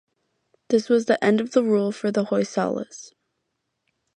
This 0.69 0.89
was 0.89 1.05
the 1.05 1.23
end 1.23 1.39
of 1.39 1.51
the 1.51 1.61
rule 1.63 1.89
of 1.89 2.01
the 2.01 2.25
Hoysalas. 2.25 3.13